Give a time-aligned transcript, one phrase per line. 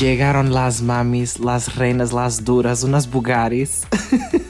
[0.00, 3.86] Llegaron las mamis, las reinas, las duras, unas bugaris.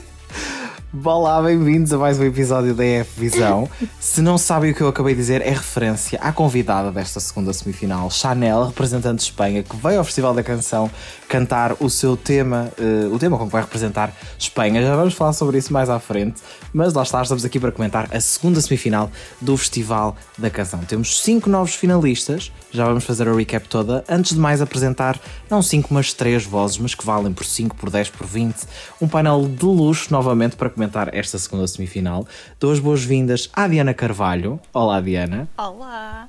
[0.93, 3.69] Olá, bem-vindos a mais um episódio da EF Visão.
[3.97, 7.53] Se não sabem o que eu acabei de dizer, é referência à convidada desta segunda
[7.53, 10.91] semifinal, Chanel, representante de Espanha, que veio ao Festival da Canção
[11.29, 14.81] cantar o seu tema, uh, o tema com que vai representar Espanha.
[14.81, 16.41] Já vamos falar sobre isso mais à frente,
[16.73, 20.81] mas lá está, estamos aqui para comentar a segunda semifinal do Festival da Canção.
[20.81, 24.03] Temos cinco novos finalistas, já vamos fazer a recap toda.
[24.09, 25.17] Antes de mais apresentar,
[25.49, 28.55] não cinco, mas três vozes, mas que valem por 5, por 10, por 20.
[28.99, 32.27] Um painel de luxo novamente para comentar esta segunda semifinal.
[32.59, 34.59] Dou as boas-vindas à Diana Carvalho.
[34.73, 35.47] Olá, Diana.
[35.55, 36.27] Olá.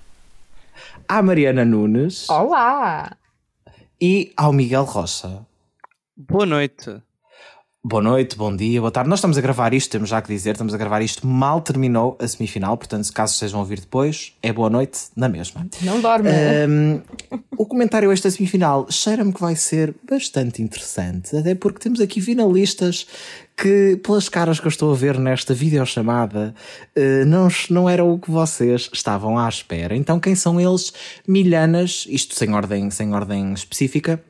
[1.09, 2.29] À Mariana Nunes.
[2.29, 3.17] Olá.
[3.99, 5.47] E ao Miguel Rocha.
[6.15, 7.01] Boa noite.
[7.85, 9.11] Boa noite, bom dia, boa tarde.
[9.11, 12.17] Nós estamos a gravar isto, temos já que dizer, estamos a gravar isto mal terminou
[12.21, 15.67] a semifinal, portanto, se caso estejam a ouvir depois, é boa noite na mesma.
[15.81, 16.31] Não dorme.
[16.69, 17.01] Um,
[17.59, 23.05] o comentário esta semifinal cheira-me que vai ser bastante interessante, até porque temos aqui finalistas
[23.57, 26.55] que, pelas caras que eu estou a ver nesta videochamada,
[26.97, 29.97] uh, não, não era o que vocês estavam à espera.
[29.97, 30.93] Então, quem são eles?
[31.27, 34.23] Milhanas, isto sem ordem, sem ordem específica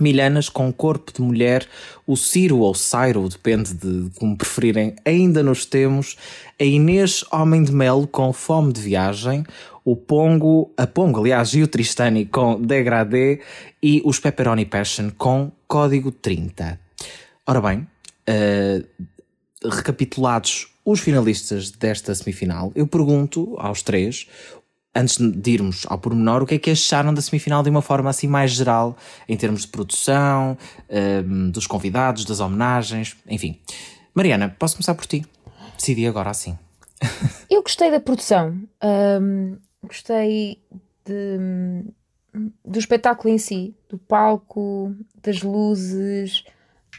[0.00, 1.66] Milhanas com corpo de mulher,
[2.06, 6.16] o Ciro ou Ciro, depende de como preferirem, ainda nos temos.
[6.60, 9.44] A Inês Homem de Melo com Fome de Viagem,
[9.84, 13.40] o Pongo, a Pongo, aliás, e o Tristani com Degradé
[13.82, 16.78] e os Pepperoni Passion com Código 30.
[17.44, 17.86] Ora bem,
[18.28, 24.26] uh, recapitulados os finalistas desta semifinal, eu pergunto aos três
[24.94, 28.10] antes de irmos ao pormenor, o que é que acharam da semifinal de uma forma
[28.10, 28.96] assim mais geral,
[29.28, 30.58] em termos de produção,
[31.24, 33.60] um, dos convidados, das homenagens, enfim.
[34.14, 35.24] Mariana, posso começar por ti?
[35.76, 36.58] Decidi agora assim.
[37.48, 38.58] Eu gostei da produção,
[39.22, 40.58] um, gostei
[41.04, 41.84] de,
[42.64, 46.44] do espetáculo em si, do palco, das luzes,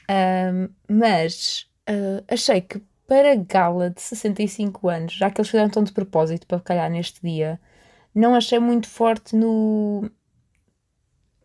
[0.09, 5.83] um, mas uh, achei que para gala de 65 anos, já que eles fizeram tão
[5.83, 7.59] de propósito para calhar neste dia,
[8.13, 10.09] não achei muito forte no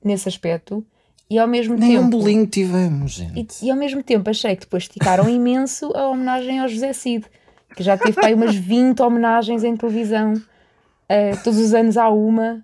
[0.02, 0.86] nesse aspecto
[1.30, 3.62] e ao mesmo Nem tempo um bolinho tivemos, gente.
[3.62, 7.26] E, e, ao mesmo tempo achei que depois esticaram imenso a homenagem ao José Cid,
[7.74, 12.62] que já teve aí umas 20 homenagens em televisão, uh, todos os anos há uma.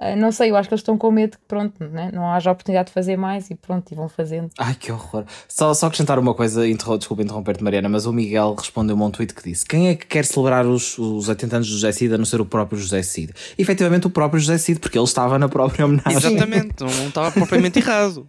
[0.00, 2.10] Uh, não sei, eu acho que eles estão com medo que pronto, né?
[2.12, 4.48] não haja oportunidade de fazer mais e pronto, e vão fazendo.
[4.56, 5.24] Ai que horror.
[5.48, 9.34] Só, só acrescentar uma coisa, interro, desculpa interromper-te, Mariana, mas o Miguel respondeu-me um tweet
[9.34, 12.18] que disse: Quem é que quer celebrar os, os 80 anos do José Cid a
[12.18, 13.32] não ser o próprio José Cid?
[13.58, 16.16] E, efetivamente, o próprio José Cid, porque ele estava na própria homenagem.
[16.16, 18.28] Exatamente, não estava propriamente errado.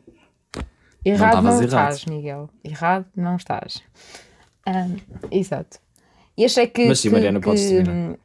[1.06, 2.50] Errado não, não estás, Miguel.
[2.64, 3.84] Errado não estás.
[4.68, 4.98] Um,
[5.30, 5.78] exato.
[6.36, 6.88] E achei que.
[6.88, 8.18] Mas sim, Mariana, podes seguir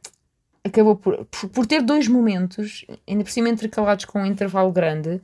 [0.65, 5.21] acabou por, por, por, ter dois momentos, ainda por cima intercalados com um intervalo grande.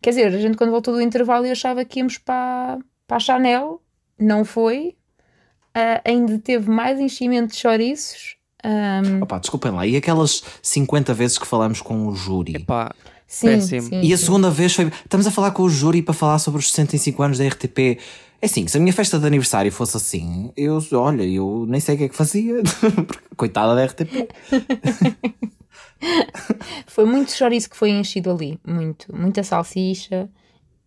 [0.00, 3.20] Quer dizer, a gente quando voltou do intervalo eu achava que íamos para, para a
[3.20, 3.82] Chanel,
[4.18, 4.96] não foi.
[5.76, 8.36] Uh, ainda teve mais enchimento de chouriços.
[8.64, 9.22] Um...
[9.22, 12.54] Opa, desculpem lá, e aquelas 50 vezes que falamos com o júri?
[12.54, 12.94] Epá,
[13.34, 14.86] sim, sim, E a segunda vez foi.
[14.86, 17.98] Estamos a falar com o júri para falar sobre os 65 anos da RTP.
[18.40, 21.94] É assim, se a minha festa de aniversário fosse assim, eu, olha, eu nem sei
[21.94, 22.62] o que é que fazia.
[23.36, 24.28] Coitada da RTP.
[26.86, 28.58] foi muito chouriço que foi enchido ali.
[28.66, 29.06] Muito.
[29.14, 30.28] Muita salsicha.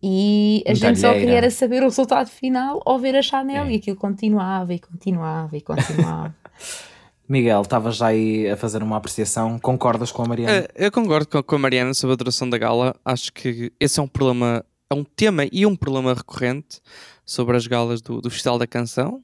[0.02, 3.64] E a gente só queria saber o resultado final ou ver a Chanel.
[3.64, 3.72] É.
[3.72, 6.34] E aquilo continuava e continuava e continuava.
[7.28, 9.58] Miguel, estavas já aí a fazer uma apreciação.
[9.58, 10.62] Concordas com a Mariana?
[10.62, 12.96] Uh, eu concordo com, com a Mariana sobre a duração da gala.
[13.04, 16.80] Acho que esse é um problema, é um tema e um problema recorrente
[17.26, 19.22] sobre as galas do, do Festival da Canção.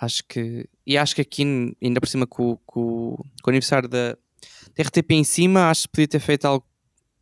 [0.00, 4.16] Acho que, e acho que aqui, ainda por cima, com, com, com o aniversário da,
[4.74, 6.64] da RTP em cima, acho que podia ter feito algo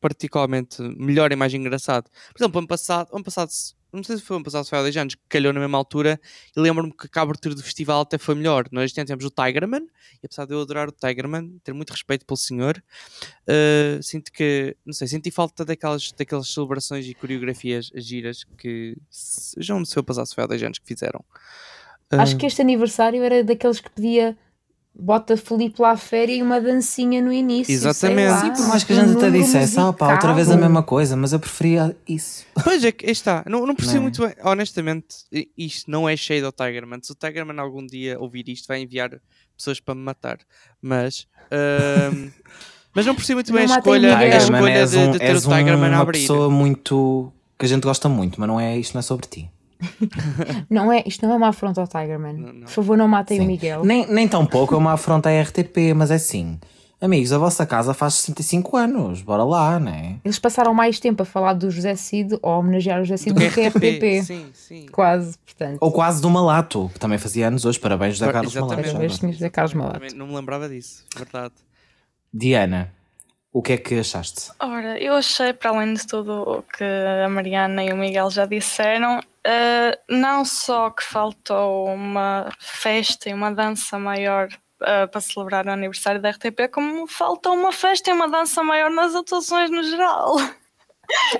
[0.00, 2.08] particularmente melhor e mais engraçado.
[2.32, 3.50] Por exemplo, ano passado, ano passado
[3.92, 6.20] não sei se foi ano passado, foi há 10 anos, que calhou na mesma altura,
[6.56, 8.66] e lembro-me que a abertura do festival até foi melhor.
[8.70, 9.86] Nós temos o Tigerman,
[10.22, 12.82] e apesar de eu adorar o Tigerman, ter muito respeito pelo senhor,
[13.48, 18.96] uh, sinto que, não sei, senti falta daquelas, daquelas celebrações e coreografias giras que
[19.58, 21.24] já não sei se foi passado, se foi há 10 anos que fizeram.
[22.12, 24.36] Uh, Acho que este aniversário era daqueles que pedia
[24.94, 27.72] bota Felipe lá à féria e uma dancinha no início.
[27.72, 28.40] Exatamente.
[28.40, 31.16] Sim, por mais que a gente até dissesse, ah, pá, outra vez a mesma coisa,
[31.16, 32.44] mas eu preferia isso.
[32.62, 33.44] Pois é, que está.
[33.46, 34.04] Não, não percebo não é?
[34.04, 34.34] muito bem.
[34.44, 35.06] Honestamente,
[35.56, 37.00] isto não é cheio do Tigerman.
[37.02, 39.10] Se o Tigerman algum dia ouvir isto, vai enviar
[39.56, 40.38] pessoas para me matar.
[40.80, 41.26] Mas.
[41.46, 42.30] Uh,
[42.94, 45.40] mas não percebo muito bem não a escolha, a escolha de, um, de, ter o
[45.40, 46.18] Tigerman a abrir.
[46.18, 47.32] É uma pessoa muito.
[47.58, 49.50] que a gente gosta muito, mas não é, isto não é sobre ti.
[50.68, 52.34] não é, isto não é uma afronta ao Tigerman.
[52.34, 52.60] Não, não.
[52.62, 53.44] Por favor, não matem Sim.
[53.44, 53.84] o Miguel.
[53.84, 56.58] Nem, nem tão pouco é uma afronta à RTP, mas é assim.
[57.00, 60.16] Amigos, a vossa casa faz 65 anos, bora lá, né?
[60.22, 63.32] Eles passaram mais tempo a falar do José Cid ou a homenagear o José Cid
[63.32, 64.22] do, do que a RTP.
[64.22, 64.86] Sim, sim.
[64.92, 65.78] Quase, portanto.
[65.80, 67.80] Ou quase do Malato, que também fazia anos hoje.
[67.80, 68.92] Parabéns, José Carlos Exatamente.
[68.92, 68.98] Malato.
[68.98, 70.14] Parabéns, José Carlos Malato.
[70.14, 71.54] Não me lembrava disso, verdade.
[72.32, 72.92] Diana,
[73.50, 74.52] o que é que achaste?
[74.60, 78.44] Ora, eu achei, para além de tudo o que a Mariana e o Miguel já
[78.44, 84.48] disseram, uh, não só que faltou uma festa e uma dança maior
[84.82, 88.90] uh, para celebrar o aniversário da RTP, como faltou uma festa e uma dança maior
[88.90, 90.36] nas atuações no geral.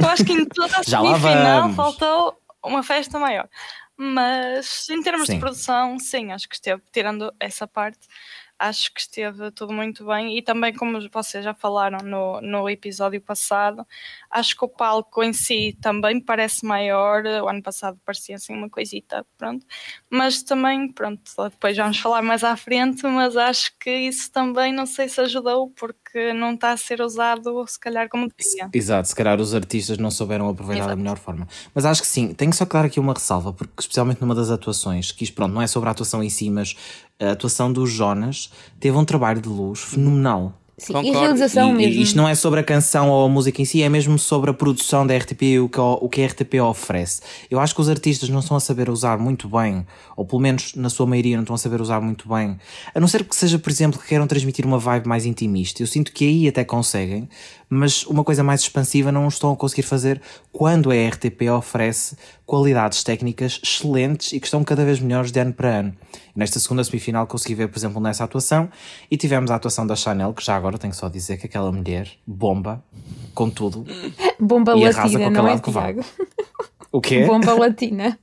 [0.01, 3.49] eu acho que em toda a semifinal faltou uma festa maior.
[3.97, 5.35] Mas em termos Sim.
[5.35, 8.09] de produção, sim, acho que esteve, tirando essa parte,
[8.61, 13.19] acho que esteve tudo muito bem e também como vocês já falaram no, no episódio
[13.19, 13.87] passado,
[14.31, 18.69] acho que o palco em si também parece maior, o ano passado parecia assim uma
[18.69, 19.65] coisita, pronto,
[20.11, 24.85] mas também, pronto, depois vamos falar mais à frente, mas acho que isso também não
[24.85, 28.69] sei se ajudou porque não está a ser usado se calhar como devia.
[28.75, 30.99] Exato, se calhar os artistas não souberam aproveitar da Exato.
[30.99, 31.49] melhor forma.
[31.75, 34.51] Mas acho que sim, tenho só que dar aqui uma ressalva, porque especialmente numa das
[34.51, 36.77] atuações, que isto pronto, não é sobre a atuação em si, mas
[37.21, 40.55] a atuação do Jonas teve um trabalho de luz fenomenal.
[40.79, 41.19] Sim, e Concordo.
[41.19, 41.93] a realização E- mesmo.
[41.93, 44.49] e isto não é sobre a canção ou a música em si, é mesmo sobre
[44.49, 47.21] a produção da RTP e o que, o que a RTP oferece.
[47.51, 49.87] Eu acho que os artistas não estão a saber usar muito bem,
[50.17, 52.57] ou pelo menos na sua maioria não estão a saber usar muito bem,
[52.95, 55.83] a não ser que seja, por exemplo, que queiram transmitir uma vibe mais intimista.
[55.83, 57.29] Eu sinto que aí até conseguem,
[57.71, 60.21] mas uma coisa mais expansiva não estão a conseguir fazer
[60.53, 65.53] quando a RTP oferece qualidades técnicas excelentes e que estão cada vez melhores de ano
[65.53, 65.95] para ano.
[66.35, 68.69] Nesta segunda semifinal consegui ver, por exemplo, nessa atuação
[69.09, 71.71] e tivemos a atuação da Chanel, que já agora tenho só a dizer que aquela
[71.71, 72.83] mulher bomba
[73.35, 73.87] com tudo.
[74.39, 75.95] Bomba E arrasa latina, com não é, que vai.
[75.95, 76.09] Tiago?
[76.91, 77.25] O quê?
[77.25, 78.19] Bomba latina.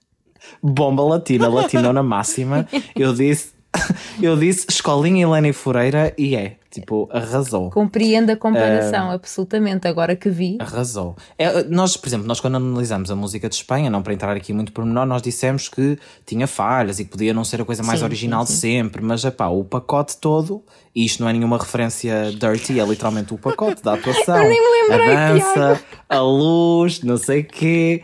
[0.61, 2.67] Bomba latina, latinona máxima.
[2.95, 3.53] Eu disse,
[4.21, 7.69] eu disse escolinha Helena Fureira e é, tipo, arrasou.
[7.69, 9.88] Compreendo a comparação, absolutamente.
[9.88, 10.57] Agora que vi.
[10.59, 11.15] Arrasou.
[11.38, 14.53] É, nós, por exemplo, nós quando analisamos a música de Espanha, não para entrar aqui
[14.53, 17.83] muito por menor, nós dissemos que tinha falhas e que podia não ser a coisa
[17.83, 18.59] mais Sim, original sim, de sim.
[18.59, 20.63] sempre, mas epá, o pacote todo,
[20.95, 24.38] e isto não é nenhuma referência dirty, é literalmente o pacote da atuação.
[24.38, 28.03] Eu nem me lembrei, a dança, a luz, não sei o quê.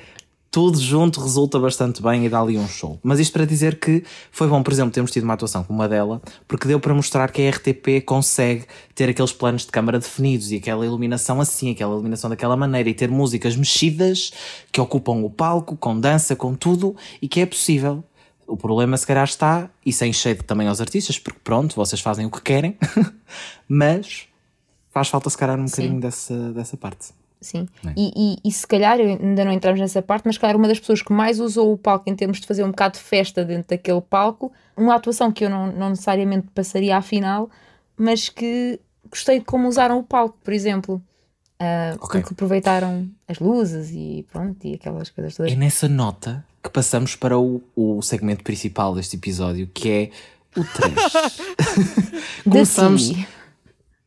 [0.54, 3.00] Tudo junto resulta bastante bem e dá ali um show.
[3.02, 5.88] Mas isto para dizer que foi bom, por exemplo, termos tido uma atuação como a
[5.88, 10.52] dela, porque deu para mostrar que a RTP consegue ter aqueles planos de câmara definidos
[10.52, 14.32] e aquela iluminação assim, aquela iluminação daquela maneira e ter músicas mexidas
[14.72, 18.04] que ocupam o palco, com dança, com tudo e que é possível.
[18.46, 22.28] O problema, se calhar, está, e sem shade também aos artistas, porque pronto, vocês fazem
[22.28, 22.78] o que querem,
[23.68, 24.28] mas
[24.92, 27.23] faz falta, se calhar, um bocadinho dessa, dessa parte.
[27.44, 27.68] Sim.
[27.86, 27.94] É.
[27.96, 30.80] E, e, e se calhar, ainda não entramos nessa parte, mas se calhar uma das
[30.80, 33.70] pessoas que mais usou o palco em termos de fazer um bocado de festa dentro
[33.70, 37.50] daquele palco, uma atuação que eu não, não necessariamente passaria à final,
[37.98, 38.80] mas que
[39.10, 41.02] gostei de como usaram o palco, por exemplo.
[41.60, 42.20] Ah, Ok.
[42.22, 45.52] Porque aproveitaram as luzes e pronto, e aquelas coisas todas.
[45.52, 50.10] É nessa nota que passamos para o, o segmento principal deste episódio, que é
[50.60, 51.38] o trash.
[52.44, 53.14] começamos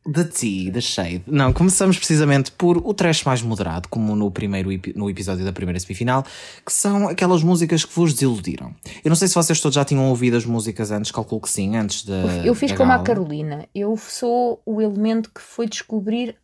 [0.07, 0.71] Da Ti.
[0.71, 1.23] da shade.
[1.27, 5.77] Não, começamos precisamente por o trash mais moderado, como no primeiro no episódio da primeira
[5.79, 6.23] semifinal,
[6.65, 8.73] que são aquelas músicas que vos desiludiram.
[9.03, 11.75] Eu não sei se vocês todos já tinham ouvido as músicas antes, calculo que sim,
[11.75, 12.45] antes da.
[12.45, 13.05] Eu fiz da como a gala.
[13.05, 13.67] Carolina.
[13.75, 16.35] Eu sou o elemento que foi descobrir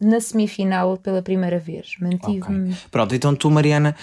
[0.00, 1.94] na semifinal pela primeira vez.
[2.00, 2.74] Mantive-me.
[2.90, 3.94] Pronto, então tu, Mariana,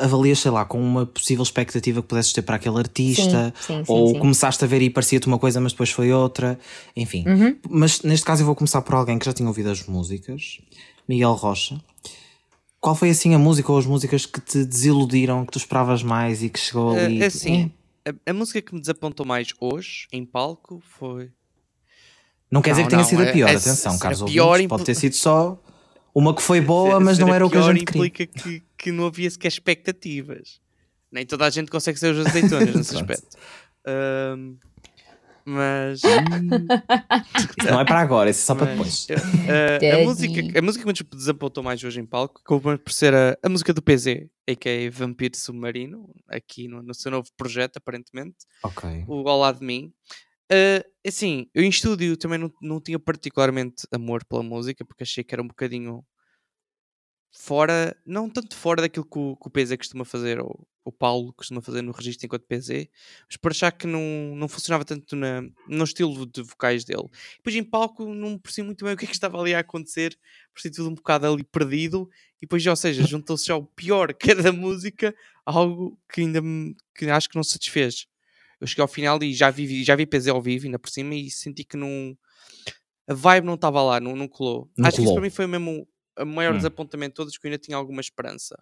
[0.00, 3.84] avalias, sei lá, com uma possível expectativa que pudesses ter para aquele artista, Sim, sim,
[3.84, 4.18] sim, ou sim.
[4.18, 6.58] começaste a ver e parecia-te uma coisa, mas depois foi outra,
[6.96, 7.24] enfim.
[7.26, 7.56] Uhum.
[7.68, 10.58] Mas neste caso eu vou começar por alguém que já tinha ouvido as músicas,
[11.08, 11.80] Miguel Rocha.
[12.80, 16.42] Qual foi assim a música ou as músicas que te desiludiram, que tu esperavas mais
[16.42, 17.16] e que chegou ali?
[17.22, 17.70] É tu- assim,
[18.06, 21.30] a, a música que me desapontou mais hoje, em palco, foi.
[22.50, 24.68] Não quer dizer que tenha não, sido a é- pior, é- atenção, caros pior ouvintes,
[24.68, 25.62] pode ter sido só
[26.14, 28.06] uma que foi boa, Ser- mas ser não era o que a gente queria.
[28.06, 30.60] implica que, que não havia sequer expectativas.
[31.12, 33.36] Nem toda a gente consegue ser os azeitonas nesse aspecto.
[33.86, 34.56] Ahm,
[35.44, 36.02] mas.
[37.64, 39.20] Não é para agora, isso é só para mas, depois.
[39.48, 43.14] eh, a, música, a música que me desapontou mais hoje em palco acabou por ser
[43.14, 44.90] a, a música do PZ, a.k.a.
[44.90, 48.36] Vampiro Submarino, aqui no, no seu novo projeto, aparentemente.
[48.62, 49.04] Ok.
[49.06, 49.92] o Lado de Mim.
[50.52, 55.22] Uh, assim, eu em estúdio também não, não tinha particularmente amor pela música, porque achei
[55.22, 56.04] que era um bocadinho
[57.32, 61.32] fora, não tanto fora daquilo que o, que o PZ costuma fazer, ou o Paulo
[61.34, 62.88] costuma fazer no registro enquanto PZ,
[63.28, 67.08] mas por achar que não, não funcionava tanto na, no estilo de vocais dele.
[67.36, 70.18] Depois em palco não percebi muito bem o que é que estava ali a acontecer,
[70.52, 74.32] percebi tudo um bocado ali perdido, e depois, ou seja, juntou-se já o pior que
[74.32, 75.14] era da música,
[75.46, 78.09] algo que ainda me, que acho que não satisfez
[78.60, 81.14] eu cheguei ao final e já vi, já vi PZ ao vivo, ainda por cima,
[81.14, 82.16] e senti que não.
[83.08, 84.70] a vibe não estava lá, não, não colou.
[84.76, 85.14] Não Acho que isso colou.
[85.14, 85.86] para mim foi mesmo
[86.18, 86.58] o maior Hum.
[86.58, 88.56] desapontamento de todos, que eu ainda tinha alguma esperança.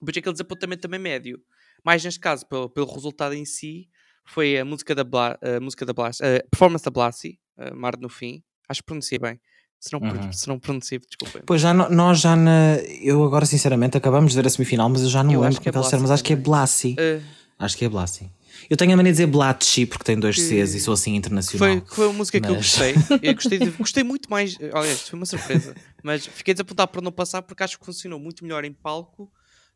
[0.00, 1.38] Depois aquele desapontamento também médio.
[1.84, 3.88] Mais neste caso, pelo, pelo resultado em si,
[4.26, 7.38] foi a música da, Bla, a música da Blas, a performance da Blasi,
[7.74, 8.42] Mar no Fim.
[8.68, 9.38] Acho que pronunciei bem.
[9.78, 10.32] Se não, Uhum.
[10.32, 11.42] se não pronunciei, desculpem.
[11.46, 12.76] Pois já nós já na.
[13.02, 15.70] Eu agora sinceramente acabamos de ver a semifinal, mas eu já não Eu lembro que
[15.70, 16.36] como é é disseram, mas Blasi acho que é.
[16.36, 16.92] Blasi.
[16.98, 17.22] Uh,
[17.58, 18.30] Acho que é Blasi.
[18.70, 21.14] Eu tenho a mania de dizer Blatchi porque tem dois Que- Cs e sou assim
[21.14, 21.68] internacional.
[21.86, 22.94] foi, foi uma música que eu Mas- gostei.
[23.22, 24.56] Eu gostei, de- gostei muito mais.
[24.72, 25.74] Aliás, foi uma surpresa.
[26.02, 29.30] Mas fiquei desapontado por não passar porque acho que funcionou muito melhor em palco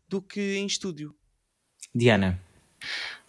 [0.09, 1.15] do que em estúdio.
[1.95, 2.41] Diana.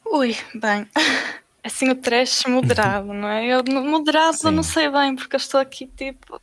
[0.05, 0.87] Ui, bem.
[1.61, 3.45] Assim o trash moderado, não é?
[3.47, 4.71] Eu moderado eu não Sim.
[4.73, 6.41] sei bem, porque eu estou aqui tipo.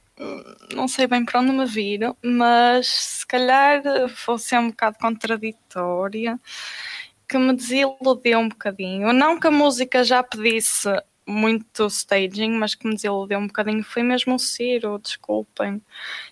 [0.74, 3.82] Não sei bem para onde me viro, mas se calhar
[4.26, 6.38] vou ser um bocado contraditória,
[7.28, 9.12] que me desiludiu um bocadinho.
[9.12, 10.88] Não que a música já pedisse
[11.26, 15.82] muito staging, mas que me desiludiu um bocadinho foi mesmo o Ciro, desculpem.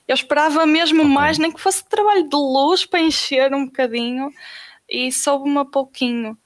[0.07, 1.13] Eu esperava mesmo Ok.
[1.13, 4.33] mais, nem que fosse trabalho de luz para encher um bocadinho,
[4.89, 6.39] e soube-me a pouquinho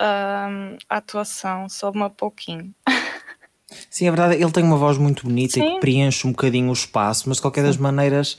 [0.00, 2.72] hum, a atuação, soube-me a pouquinho.
[3.90, 5.74] Sim, é verdade, ele tem uma voz muito bonita e Sim.
[5.74, 8.38] que preenche um bocadinho o espaço, mas de qualquer das maneiras,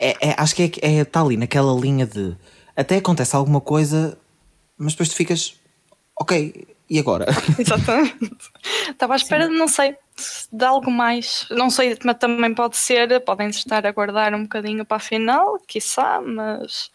[0.00, 2.36] é, é- acho que é, é, está ali naquela linha de
[2.74, 4.18] até acontece alguma coisa,
[4.78, 5.58] mas depois tu ficas,
[6.18, 7.26] ok, e agora?
[7.58, 8.50] Exatamente.
[8.90, 9.96] Estava à espera, não sei,
[10.52, 11.46] de algo mais.
[11.50, 15.58] Não sei, mas também pode ser, podem estar a guardar um bocadinho para a final,
[15.66, 16.90] quiçá, mas,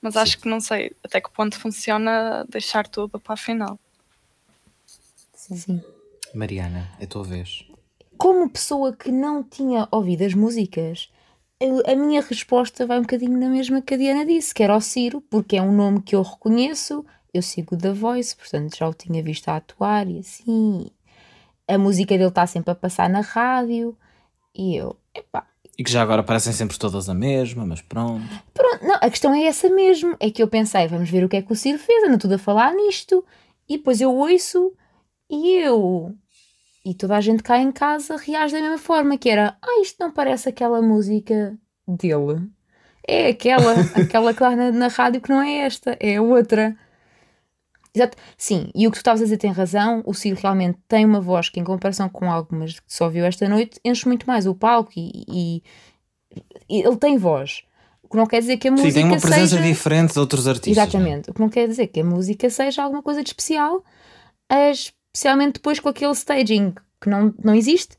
[0.00, 3.78] mas acho que não sei até que ponto funciona deixar tudo para a final.
[5.34, 5.82] Sim.
[6.34, 7.64] Mariana, é a tua vez.
[8.16, 11.10] Como pessoa que não tinha ouvido as músicas,
[11.86, 14.80] a minha resposta vai um bocadinho na mesma que a Diana disse, que era o
[14.80, 18.94] Ciro, porque é um nome que eu reconheço, eu sigo The Voice, portanto já o
[18.94, 20.90] tinha visto a atuar e assim.
[21.68, 23.96] A música dele está sempre a passar na rádio
[24.54, 25.46] e eu, epá,
[25.78, 28.24] E que já agora parecem sempre todas a mesma, mas pronto.
[28.52, 30.16] Pronto, não, a questão é essa mesmo.
[30.20, 32.34] É que eu pensei, vamos ver o que é que o Ciro fez, anda tudo
[32.34, 33.24] a falar nisto.
[33.68, 34.72] E depois eu ouço
[35.30, 36.14] e eu.
[36.84, 39.96] E toda a gente cá em casa reage da mesma forma, que era, ah, isto
[40.00, 42.48] não parece aquela música dele.
[43.06, 46.76] É aquela, aquela que dá na, na rádio que não é esta, é outra.
[47.94, 48.16] Exato.
[48.36, 50.02] Sim, e o que tu estavas a dizer tem razão.
[50.06, 53.48] O Ciro realmente tem uma voz que, em comparação com algumas que só viu esta
[53.48, 55.62] noite, enche muito mais o palco e, e-
[56.68, 57.62] ele tem voz.
[58.02, 59.62] O que não quer dizer que a música Sim, tem uma presença seja...
[59.62, 60.76] diferente de outros artistas.
[60.76, 61.30] Exatamente.
[61.30, 63.84] O que não quer dizer que a música seja alguma coisa de especial,
[64.50, 64.72] eh,
[65.12, 67.96] especialmente depois com aquele staging que não, não existe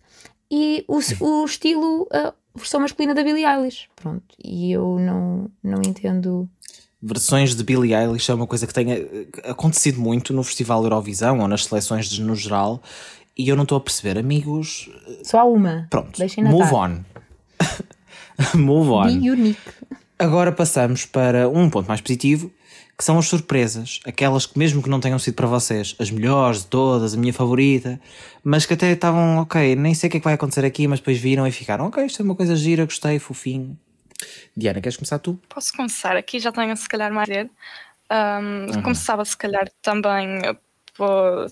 [0.50, 3.88] e o, o estilo, a versão masculina da Billie Eilish.
[3.96, 4.24] Pronto.
[4.44, 6.48] E eu não, não entendo.
[7.02, 11.40] Versões de Billie Eilish é uma coisa que tem eh, acontecido muito no Festival Eurovisão
[11.40, 12.82] ou nas seleções de- no geral
[13.38, 14.90] e eu não estou a perceber, amigos.
[15.24, 15.88] Só há uma.
[15.90, 17.04] Pronto, move on.
[18.56, 19.20] move on.
[19.20, 19.60] Be unique.
[20.18, 22.52] Agora passamos para um ponto mais positivo,
[22.98, 24.00] que são as surpresas.
[24.06, 27.34] Aquelas que, mesmo que não tenham sido para vocês as melhores de todas, a minha
[27.34, 28.00] favorita,
[28.44, 31.00] mas que até estavam, ok, nem sei o que é que vai acontecer aqui, mas
[31.00, 33.78] depois viram e ficaram, ok, isto é uma coisa gira, gostei, fofinho.
[34.56, 35.40] Diana, queres começar tu?
[35.50, 37.50] Posso começar aqui, já tenho se calhar mais a dizer.
[38.12, 40.42] Um, Começava se calhar também
[40.96, 41.52] por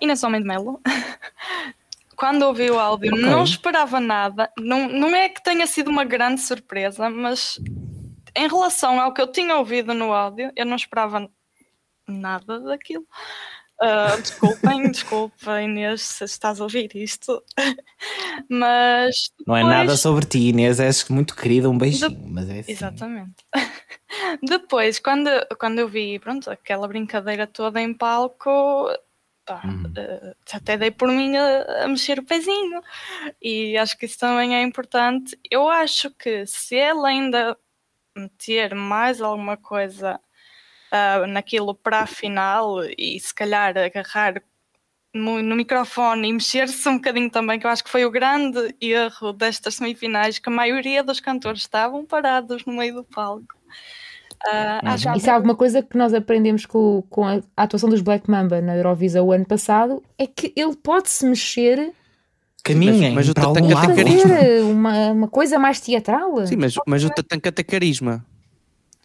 [0.00, 0.80] Inês Homem de Melo.
[2.16, 3.24] Quando ouvi o áudio, Ok.
[3.24, 4.50] não esperava nada.
[4.58, 7.58] Não, não é que tenha sido uma grande surpresa, mas
[8.36, 11.28] em relação ao que eu tinha ouvido no áudio, eu não esperava
[12.08, 13.06] nada daquilo.
[13.80, 17.42] Ah, desculpem, desculpa Inês se estás a ouvir isto.
[18.48, 22.60] Mas Não é depois- nada sobre ti, Inês, és muito querida, um beijinho, mas é
[22.60, 22.72] assim.
[22.72, 23.44] Exatamente.
[24.42, 28.88] Depois, quando, quando eu vi pronto, aquela brincadeira toda em palco,
[29.44, 29.92] pá, Uhum.
[29.96, 32.80] eh, até dei por mim a, a mexer o pezinho.
[33.40, 35.38] E acho que isso também é importante.
[35.50, 37.56] Eu acho que se ele ainda
[38.16, 40.20] meter mais alguma coisa
[40.90, 44.42] ah, naquilo para a final e se calhar agarrar
[45.14, 48.74] no, no microfone e mexer-se um bocadinho também, que eu acho que foi o grande
[48.80, 53.54] erro destas semifinais, que a maioria dos cantores estavam parados no meio do palco.
[54.44, 57.88] Ah, acho que Isso é alguma coisa que nós aprendemos com, com a, a atuação
[57.88, 61.92] dos Black Mamba na Eurovisão o ano passado, é que ele pode se mexer
[62.64, 64.28] Caminhem Mas- mas o algum Tatanka tem lado.
[64.28, 66.46] fazer uma, uma coisa mais teatral.
[66.46, 68.24] Sim, mas, mas o Tatanka tem carisma.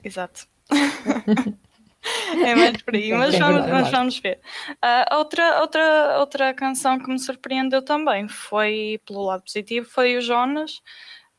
[0.03, 0.47] Exato.
[2.45, 4.39] é mais por aí, mas É vamos, verdade, mas é vamos ver.
[4.81, 10.21] Ah, outra, outra, outra canção que me surpreendeu também foi, pelo lado positivo, foi o
[10.21, 10.81] Jonas.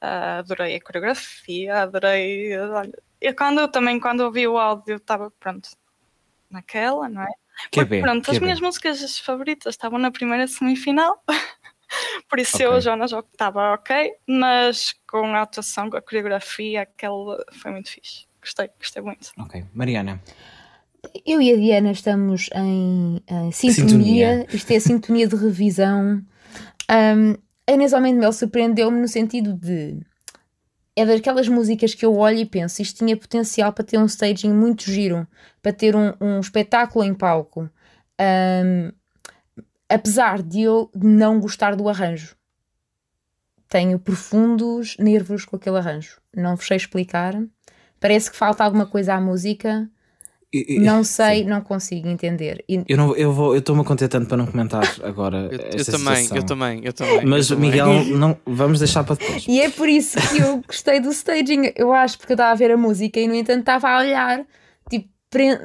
[0.00, 2.58] Ah, adorei a coreografia, adorei.
[2.58, 5.68] Olha, eu quando, também quando ouvi o áudio estava pronto
[6.50, 7.28] naquela, não é?
[7.70, 8.44] Quer Porque, ver, pronto, as ver.
[8.44, 11.22] minhas músicas favoritas estavam na primeira semifinal.
[12.28, 12.66] por isso Ok.
[12.66, 18.26] eu, Jonas, estava ok, mas com a atuação, com a coreografia, aquele foi muito fixe.
[18.40, 19.30] Gostei, gostei muito.
[19.38, 19.64] Ok.
[19.74, 20.22] Mariana.
[21.24, 24.38] Eu e a Diana estamos em, em sintonia.
[24.40, 24.46] Sintonia.
[24.52, 26.22] Isto é a sintonia de revisão.
[26.90, 27.34] Um,
[27.66, 30.00] a Inês de Mel surpreendeu-me no sentido de.
[30.96, 34.52] É daquelas músicas que eu olho e penso, isto tinha potencial para ter um staging
[34.52, 35.28] muito giro,
[35.62, 37.70] para ter um, um espetáculo em palco.
[38.20, 38.90] Um,
[39.88, 42.36] apesar de eu não gostar do arranjo.
[43.68, 46.16] Tenho profundos nervos com aquele arranjo.
[46.34, 47.34] Não vos sei explicar.
[48.00, 49.88] Parece que falta alguma coisa à música.
[50.50, 51.44] E- e- Não sei, Sim.
[51.50, 52.64] não consigo entender.
[52.66, 55.50] E Eu não, eu vou, eu estou-me tanto para não comentar agora.
[55.52, 57.26] Eu, eu também, eu também, eu também.
[57.26, 57.70] Mas eu também.
[57.70, 59.44] Miguel, não, vamos deixar para depois.
[59.46, 61.72] E é por isso que eu gostei do staging.
[61.76, 64.46] Eu acho porque eu estava a ver a música e, no entanto, estava a olhar.
[64.88, 65.58] Tipo, pre-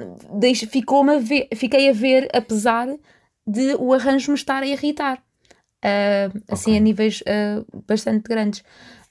[0.69, 2.89] ficou-me a ver, fiquei a ver, apesar
[3.47, 5.21] de o arranjo me estar a irritar.
[5.83, 6.77] Ah, assim, Ok.
[6.77, 8.63] a níveis ah, bastante grandes.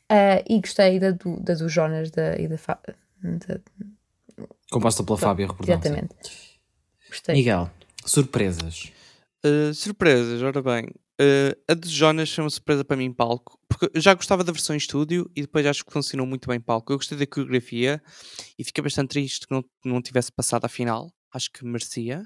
[0.08, 2.80] Ah, e gostei da do, da do Jonas da, e da, Fa-
[3.22, 3.60] da-
[4.70, 5.74] Composta pela Fábia Reportão.
[5.80, 5.88] sim.
[5.88, 6.14] Exatamente.
[7.08, 7.34] Gostei.
[7.34, 7.70] Miguel,
[8.04, 8.90] surpresas.
[9.44, 10.84] Uh, surpresas, ora bem.
[11.20, 14.42] Uh, a de Jonas foi uma surpresa para mim em palco, porque eu já gostava
[14.42, 16.92] da versão em estúdio e depois acho que funcionou muito bem em palco.
[16.92, 18.02] Eu gostei da coreografia
[18.58, 21.12] e fiquei bastante triste que não, não tivesse passado à final.
[21.32, 22.24] Acho que merecia.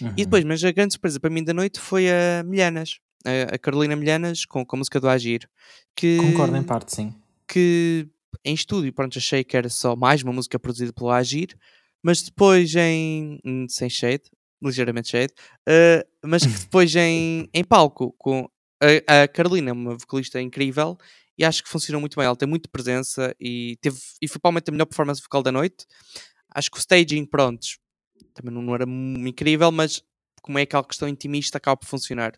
[0.00, 0.12] Uhum.
[0.16, 3.58] E depois, mas a grande surpresa para mim da noite foi a Milhanas, a, a
[3.58, 5.48] Carolina Milhanas com, com a música do Agir.
[5.94, 7.14] Que, Concordo em parte, sim.
[7.46, 8.08] que
[8.44, 11.56] em estúdio, pronto, achei que era só mais uma música produzida pelo Agir,
[12.02, 13.38] mas depois em.
[13.44, 14.24] hum, sem shade,
[14.62, 15.32] ligeiramente shade,
[15.68, 18.48] eh, mas que depois em, em palco, com
[18.80, 20.96] a, a Carolina, uma vocalista incrível,
[21.38, 22.26] e acho que funcionou muito bem.
[22.26, 25.86] Ela tem muita presença e, teve, e foi provavelmente a melhor performance vocal da noite.
[26.54, 27.78] Acho que o staging, prontos,
[28.34, 30.02] também não, era incrível, mas
[30.40, 32.34] como é aquela questão intimista, acaba por funcionar.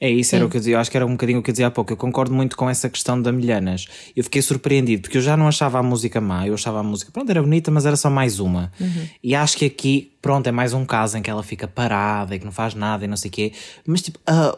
[0.00, 0.46] É isso, era Sim.
[0.46, 0.76] o que eu dizia.
[0.76, 1.92] Eu acho que era um bocadinho o que eu dizia há pouco.
[1.92, 3.88] Eu concordo muito com essa questão da Milhanas.
[4.14, 6.46] Eu fiquei surpreendido porque eu já não achava a música má.
[6.46, 8.72] Eu achava a música, pronto, era bonita, mas era só mais uma.
[9.22, 12.38] E acho que aqui, pronto, é mais um caso em que ela fica parada e
[12.38, 13.52] que não faz nada e não sei o quê.
[13.84, 14.56] Mas tipo, a,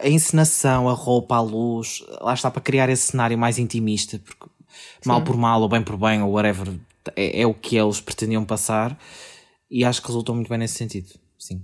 [0.00, 4.18] a encenação, a roupa, a luz, lá está para criar esse cenário mais intimista.
[4.18, 4.46] Porque
[5.04, 6.72] mal por mal ou bem por bem ou whatever,
[7.14, 8.98] é, é o que eles pretendiam passar.
[9.76, 11.08] E acho que resultou muito bem nesse sentido.
[11.36, 11.60] Sim.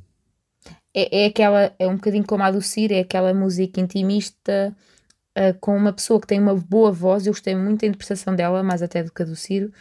[0.93, 4.77] é, é aquela, é um bocadinho como a do Ciro, é aquela música intimista
[5.37, 7.25] ah, com uma pessoa que tem uma boa voz.
[7.27, 9.73] Eu gostei muito da interpretação dela, mais até do que a do Ciro.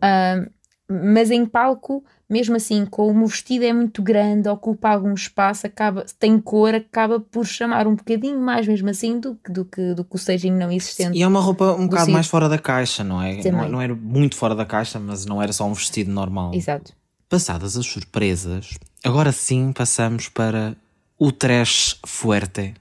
[0.00, 0.44] Ah,
[0.92, 6.04] mas em palco, mesmo assim, como o vestido é muito grande, ocupa algum espaço, acaba,
[6.18, 10.04] tem cor, acaba por chamar um bocadinho mais, mesmo assim, do, que- do, que, do
[10.04, 11.16] que o staging não existente.
[11.16, 13.36] E é uma roupa um bocado mais fora da caixa, não é?
[13.50, 16.52] Não, não era muito fora da caixa, mas não era só um vestido normal.
[16.54, 16.92] Exato.
[17.30, 20.76] Passadas as surpresas, agora sim passamos para
[21.16, 22.74] o trash fuerte.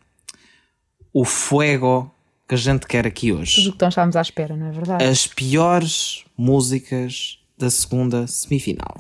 [1.14, 2.12] O fuego
[2.48, 3.70] que a gente quer aqui Tudo hoje.
[3.70, 5.04] o que nós estávamos à espera, não é verdade?
[5.04, 8.98] As piores músicas da segunda semifinal.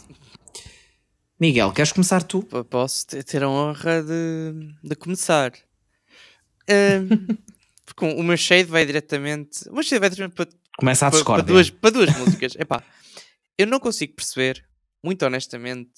[1.40, 2.44] Miguel, queres começar tu?
[2.70, 5.52] Posso te- ter a honra de, de começar.
[7.88, 9.68] Porque o meu shade vai diretamente.
[9.70, 12.54] O meu shade vai diretamente para, Começa a para, para duas, para duas músicas.
[12.56, 12.84] Epá,
[13.58, 14.64] eu não consigo perceber,
[15.04, 15.92] muito honestamente,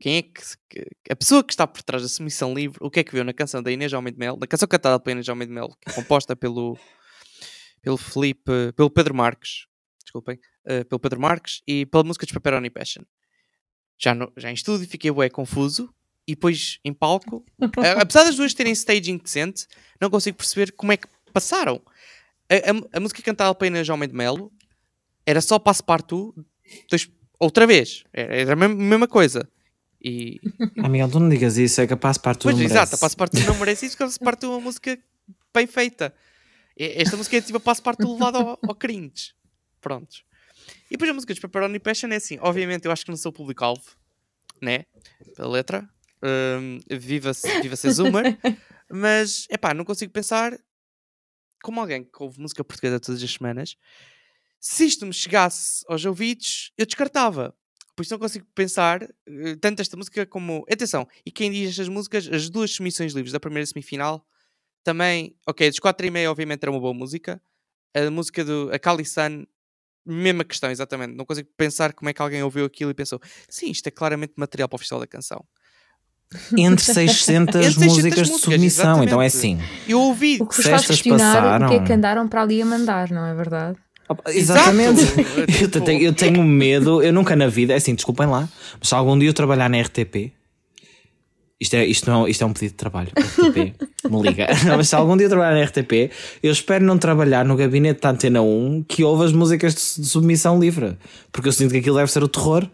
[0.00, 3.00] quem é que, que- a pessoa que está por trás da submissão livre, o que
[3.00, 5.52] é que viu na canção da Inês Almeida Mel, na canção cantada pela Inês Almeida
[5.52, 6.78] Mel, é composta pelo,
[7.82, 9.66] pelo Felipe, pelo Pedro Marques,
[10.02, 13.02] desculpem, eh, pelo Pedro Marques e pela música de Pepperoni Passion.
[13.98, 15.92] Já, no, já em estúdio fiquei bué confuso
[16.28, 17.44] e depois em palco,
[17.82, 19.66] eh, apesar das duas terem staging decente,
[20.00, 21.80] não consigo perceber como é que passaram.
[22.50, 24.52] A, a- a música cantada pela Inês Almeida Melo
[25.24, 26.34] era só Passepartout
[26.90, 28.04] dois- outra vez.
[28.12, 29.48] Era era a mesma, coisa.
[30.02, 30.40] E,
[30.82, 33.00] Ah, Miguel, tu não digas isso, é capaz para tu Pois, não exato, a merece.
[33.00, 34.98] Passepartout não merece isso, porque a Passepartout é uma música
[35.54, 36.14] bem feita.
[36.78, 39.34] Esta música é tipo a Passepartout levada ao, ao cringe.
[39.80, 40.24] Prontos.
[40.88, 43.30] E depois a música de Pepperoni Passion é assim, obviamente eu acho que não sou
[43.30, 43.84] o público-alvo,
[44.60, 44.84] né?
[45.34, 45.88] Pela letra.
[46.22, 48.38] Hum, viva-se viva a Zoomer.
[48.90, 50.56] Mas, é pá, não consigo pensar
[51.62, 53.76] como alguém que ouve música portuguesa todas as semanas.
[54.60, 57.54] Se isto me chegasse aos ouvidos, eu descartava.
[57.94, 60.64] Por isso não consigo pensar eh, tanto esta música como.
[60.70, 64.26] Atenção, e quem diz estas músicas, as duas submissões livres da primeira semifinal,
[64.84, 65.34] também.
[65.46, 67.40] Ok, dos 4 e meia, obviamente, era uma boa música.
[67.94, 69.46] A música do a Kali Sun,
[70.04, 71.14] mesma questão, exatamente.
[71.14, 74.34] Não consigo pensar como é que alguém ouviu aquilo e pensou: sim, isto é claramente
[74.36, 75.42] material para o Festival da Canção.
[76.58, 79.62] Entre 600 Entre 600 músicas de submissão, então é exatamente.
[79.64, 79.88] assim.
[79.88, 80.38] Eu ouvi.
[80.40, 82.60] O que vos Se faz estas questionar o que é que passaram- andaram para ali
[82.60, 83.78] a mandar, não é verdade?
[84.28, 85.00] Exatamente.
[85.60, 88.88] Eu, te- tenho, eu tenho medo, eu nunca na vida, é assim, desculpem lá, mas
[88.88, 90.32] se algum dia eu trabalhar na RTP,
[91.58, 93.74] isto é, isto não, isto é um pedido de trabalho, RTP,
[94.10, 94.46] me liga.
[94.76, 96.10] Mas se algum dia trabalhar na RTP,
[96.42, 100.60] eu espero não trabalhar no gabinete da Antena 1 que ouve as músicas de submissão
[100.60, 100.98] livre.
[101.32, 102.68] Porque eu sinto que aquilo deve ser o terror.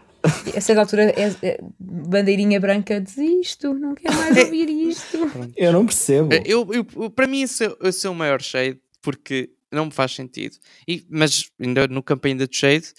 [0.57, 5.19] A certa altura, é, é, bandeirinha branca, desisto, não quero mais ouvir isto.
[5.57, 6.31] Eu não percebo.
[6.45, 10.57] Eu, eu, para mim, esse, esse é o maior shade, porque não me faz sentido.
[10.87, 12.93] E, mas ainda no campanha da shade,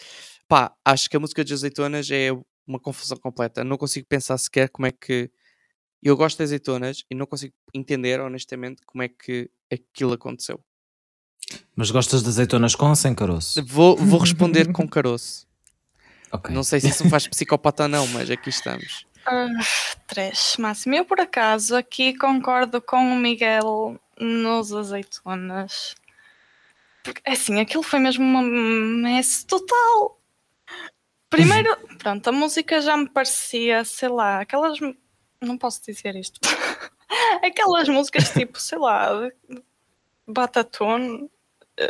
[0.48, 2.30] pá, acho que a música de azeitonas é
[2.66, 3.64] uma confusão completa.
[3.64, 5.30] Não consigo pensar sequer como é que.
[6.02, 10.60] Eu gosto de azeitonas e não consigo entender, honestamente, como é que aquilo aconteceu.
[11.76, 13.64] Mas gostas de azeitonas com ou sem caroço?
[13.66, 15.48] Vou, vou responder com caroço.
[16.32, 16.54] Okay.
[16.54, 19.06] Não sei se isso me faz psicopata ou não, mas aqui estamos.
[19.28, 20.96] Uh, três, máximo.
[20.96, 25.96] Eu, por acaso, aqui concordo com o Miguel nos azeitonas.
[27.04, 30.22] Porque, assim, aquilo foi mesmo uma mess total.
[31.30, 34.80] Primeiro, pronto, a música já me parecia, sei lá, aquelas.
[35.42, 36.40] Não posso dizer isto.
[37.44, 39.30] aquelas músicas tipo, sei lá,
[40.26, 41.30] Batatone,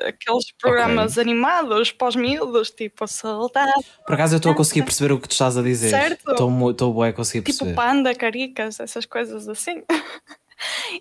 [0.08, 1.23] aqueles programas okay.
[1.23, 3.71] animados pós miúdos, tipo Saudade.
[4.06, 5.89] Por acaso eu estou a conseguir perceber o que tu estás a dizer.
[5.89, 6.32] Certo?
[6.32, 7.71] Estou bem a conseguir tipo perceber.
[7.71, 9.84] Tipo panda, caricas, essas coisas assim.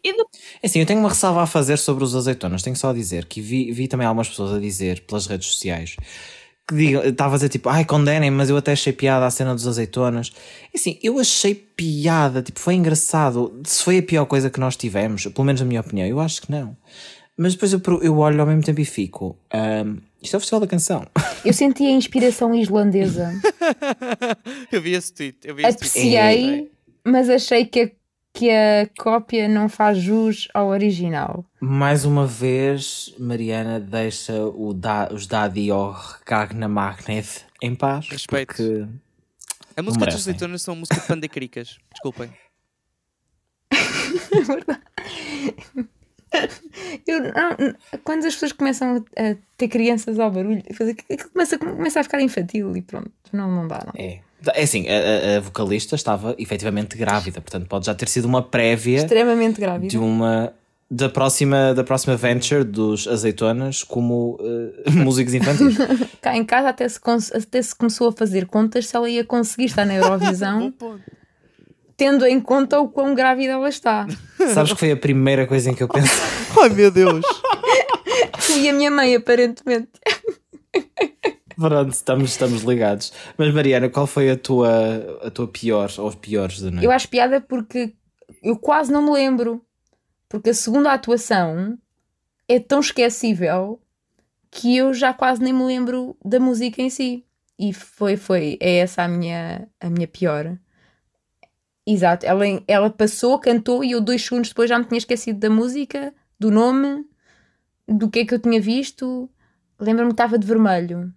[0.03, 0.23] e de...
[0.63, 2.63] É assim, eu tenho uma ressalva a fazer sobre os azeitonas.
[2.63, 5.97] Tenho só a dizer que vi, vi também algumas pessoas a dizer pelas redes sociais
[6.69, 9.55] que digam, estava a dizer tipo, ai, condenem, mas eu até achei piada a cena
[9.55, 10.33] dos azeitonas.
[10.73, 13.61] E assim, eu achei piada, tipo, foi engraçado.
[13.65, 16.43] Se foi a pior coisa que nós tivemos, pelo menos na minha opinião, eu acho
[16.43, 16.77] que não.
[17.37, 20.61] Mas depois eu, eu olho ao mesmo tempo e fico, um, isto é o Festival
[20.61, 21.07] da Canção.
[21.45, 23.33] Eu senti a inspiração islandesa.
[24.71, 25.39] eu vi esse tweet.
[25.43, 26.71] Eu vi esse Apreciei, tweet.
[27.05, 27.91] mas achei que a
[28.33, 31.45] que a cópia não faz jus ao original.
[31.61, 34.33] Mais uma vez, Mariana deixa
[34.75, 35.95] da, os Daddy ou
[36.27, 38.09] Ragna Magnet em paz.
[38.09, 38.55] Respeito.
[38.55, 38.89] Porque
[39.77, 41.79] a música dos azeitonas são música de pandacaricas.
[41.93, 42.31] Desculpem.
[43.71, 44.83] é verdade.
[47.07, 50.63] Eu, não, quando as pessoas começam a ter crianças ao barulho,
[51.33, 53.85] começa, começa a ficar infantil e pronto, não, não dá.
[53.85, 53.93] Não.
[54.03, 54.21] É.
[54.55, 58.97] É assim, a, a, vocalista estava efetivamente grávida, portanto pode já ter sido uma prévia
[58.97, 60.53] extremamente grávida de uma
[60.93, 65.79] da próxima, da próxima venture dos azeitonas como uh, músicos infantis.
[66.21, 67.01] Cá em casa até se,
[67.35, 70.73] até se começou a fazer contas se ela ia conseguir estar na Eurovisão,
[71.97, 74.07] tendo em conta o quão grávida ela está.
[74.53, 76.19] Sabes que foi a primeira coisa em que eu pensei?
[76.61, 77.25] Ai meu Deus!
[78.47, 79.89] Tu e a minha mãe, aparentemente.
[81.63, 83.13] Pronto, estamos, estamos ligados.
[83.39, 86.85] Mas Mariana, qual foi a tua, a tua pior ou os piores da noite?
[86.85, 87.95] Eu acho piada porque
[88.43, 89.65] eu quase não me lembro.
[90.29, 91.79] Porque a segunda atuação
[92.49, 93.81] é tão esquecível
[94.51, 97.25] que eu já quase nem me lembro da música em si.
[97.59, 100.59] E foi, foi, é essa a minha, a minha pior.
[101.87, 105.51] Exato, ela, ela passou, cantou e eu dois segundos depois já me tinha esquecido da
[105.51, 107.05] música, do nome,
[107.87, 109.29] do que é que eu tinha visto.
[109.79, 111.13] Lembro-me que estava de vermelho.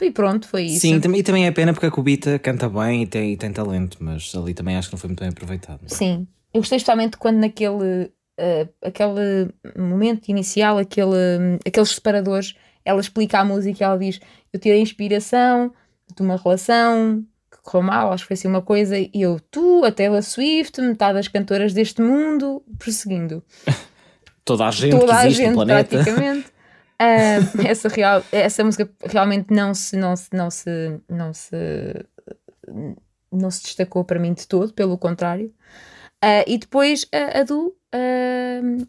[0.00, 0.80] E pronto, foi isso.
[0.80, 3.98] Sim, e também é pena porque a Cubita canta bem e tem, e tem talento,
[4.00, 5.80] mas ali também acho que não foi muito bem aproveitado.
[5.86, 12.54] Sim, eu gostei especialmente quando naquele uh, aquele momento inicial, aquele, aqueles separadores,
[12.84, 14.20] ela explica a música e ela diz:
[14.52, 15.72] Eu tirei inspiração
[16.14, 19.84] de uma relação que correu mal, acho que foi assim uma coisa, e eu, tu,
[19.84, 23.42] a Taylor Swift, metade das cantoras deste mundo, prosseguindo.
[24.44, 25.88] Toda a gente Toda que existe a gente, no planeta.
[25.88, 26.53] praticamente.
[27.04, 31.56] Uh, essa, real, essa música realmente não se, não se, não se, não se,
[33.30, 35.52] não se destacou para mim de todo, pelo contrário.
[36.24, 38.86] Uh, e depois a, a do uh,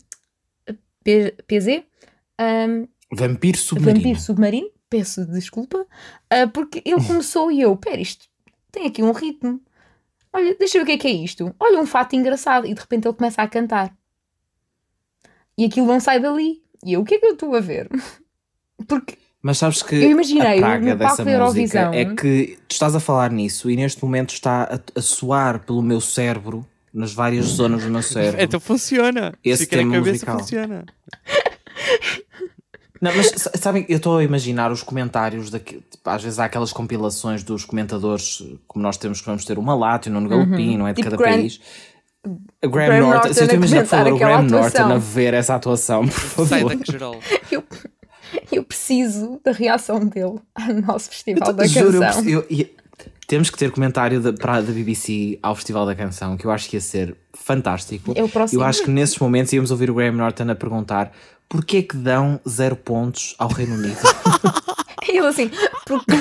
[1.03, 1.83] PZ,
[2.39, 3.99] um, Vampiro Submarino.
[3.99, 8.27] Vampiro Submarino, peço desculpa, uh, porque ele começou e eu, pera, isto
[8.71, 9.61] tem aqui um ritmo.
[10.33, 11.55] Olha, deixa eu ver o que é que é isto.
[11.57, 12.67] Olha, um fato engraçado.
[12.67, 13.95] E de repente ele começa a cantar.
[15.57, 16.61] E aquilo não sai dali.
[16.85, 17.89] E eu, o que é que eu estou a ver?
[18.87, 22.99] Porque mas sabes que eu imaginei, a praga dessa música é que tu estás a
[22.99, 27.83] falar nisso e neste momento está a, a soar pelo meu cérebro, nas várias zonas
[27.83, 28.41] do meu cérebro.
[28.41, 29.35] Então funciona.
[29.43, 30.39] Esse tema musical.
[30.39, 30.85] funciona.
[32.99, 36.73] Não, mas sabem, eu estou a imaginar os comentários daqui, tipo, às vezes há aquelas
[36.73, 40.77] compilações dos comentadores, como nós temos que vamos ter uma Lato, no Galopim, uhum.
[40.79, 41.35] não é de tipo cada Grand...
[41.35, 41.59] país
[42.61, 44.59] Graham, Graham Norton, Norton, se eu te imaginar, por favor, o Graham atuação.
[44.59, 46.77] Norton a ver essa atuação, por favor.
[47.51, 47.63] Eu,
[48.51, 52.23] eu preciso da reação dele ao nosso Festival da juro, Canção.
[52.27, 52.65] Eu, eu,
[53.27, 56.69] temos que ter comentário da, para, da BBC ao Festival da Canção, que eu acho
[56.69, 58.13] que ia ser fantástico.
[58.29, 58.61] Próximo.
[58.61, 61.11] Eu acho que nesses momentos íamos ouvir o Graham Norton a perguntar
[61.49, 63.97] porquê que dão zero pontos ao Reino Unido?
[65.07, 65.51] Ele assim,
[65.85, 66.11] porque,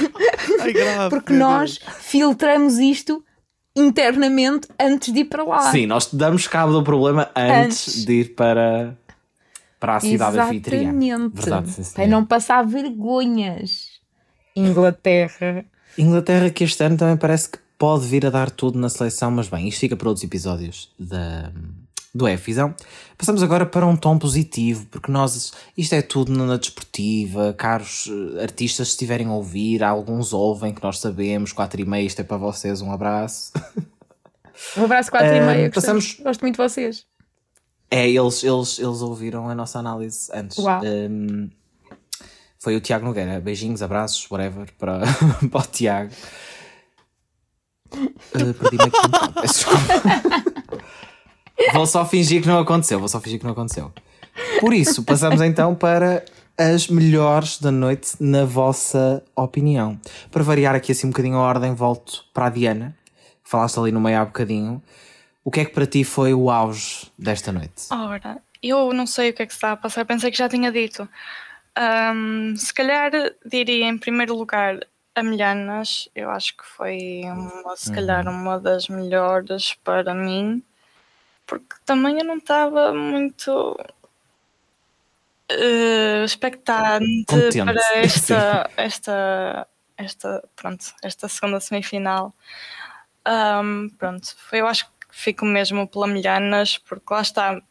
[0.61, 3.25] Ai, grave, porque nós filtramos isto
[3.77, 5.71] internamente antes de ir para lá.
[5.73, 8.05] Sim, nós damos cabo do problema antes, antes.
[8.05, 8.97] de ir para,
[9.81, 10.93] para a cidade anfitriã.
[11.33, 13.95] Verdade, para não passar vergonhas.
[14.55, 15.65] Inglaterra.
[15.99, 19.49] Inglaterra que este ano também parece que pode vir a dar tudo na seleção, mas
[19.49, 21.53] bem, isto fica para outros episódios da,
[22.15, 22.75] do Efisão.
[23.19, 28.43] Passamos agora para um tom positivo, porque nós, isto é tudo na desportiva, caros eh,
[28.43, 32.25] artistas, se estiverem a ouvir, alguns ouvem que nós sabemos, 4 e meia, isto é
[32.25, 33.53] para vocês, um abraço.
[34.77, 36.21] Um abraço 4 e meia, uh, passamos...
[36.23, 37.05] gosto muito de vocês.
[37.91, 40.59] É, eles, eles, eles ouviram a nossa análise antes.
[40.59, 40.81] Uau.
[40.85, 41.51] Um,
[42.59, 43.41] foi o Tiago Nogueira.
[43.41, 45.01] Beijinhos, abraços, whatever, para,
[45.51, 46.13] para o Tiago.
[47.93, 50.55] Uh, Perdi-me aqui peço desculpa.
[51.73, 53.93] vou só fingir que não aconteceu, vou só fingir que não aconteceu.
[54.61, 56.25] Por isso, passamos então para
[56.57, 59.99] as melhores da noite, na vossa opinião.
[60.31, 62.97] Para variar aqui assim um bocadinho a ordem, volto para a Diana.
[63.43, 64.83] Falaste ali no meio há bocadinho.
[65.45, 67.87] O que é que para ti foi o auge desta noite?
[67.91, 70.49] Ora, eu não sei o que é que se está a passar, pensei que já
[70.49, 71.09] tinha dito.
[71.77, 73.11] Um, se calhar
[73.45, 74.81] diria em primeiro lugar
[75.15, 78.35] a Milhanas, eu acho que foi uma, se calhar uhum.
[78.35, 80.63] uma das melhores para mim,
[81.47, 83.77] porque também eu não estava muito
[85.51, 87.65] uh, expectante Contente.
[87.65, 92.35] para esta, esta, esta, pronto, esta segunda semifinal.
[93.27, 97.63] Um, pronto, eu acho que fico mesmo pela Milhanas, porque lá está,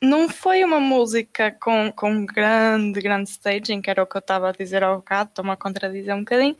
[0.00, 4.48] não foi uma música com, com grande, grande staging, que era o que eu estava
[4.48, 6.56] a dizer ao bocado, estou-me a contradizer um bocadinho,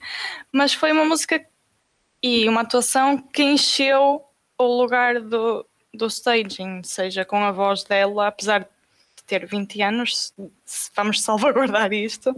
[0.50, 1.44] mas foi uma música
[2.22, 4.24] e uma atuação que encheu
[4.56, 10.34] o lugar do, do staging, seja com a voz dela, apesar de ter 20 anos,
[10.94, 12.36] vamos salvaguardar isto, uhum.